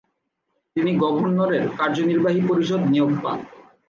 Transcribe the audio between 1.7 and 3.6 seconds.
কার্যনির্বাহী পরিষদ নিয়োগ পান।